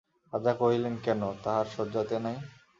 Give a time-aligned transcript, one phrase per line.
[0.33, 2.37] রাজা কহিলেন, কেন, তাহার শয্যাতে নাই?